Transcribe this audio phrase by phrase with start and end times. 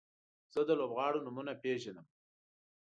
[0.53, 2.07] زه د لوبغاړو نومونه پیژنم.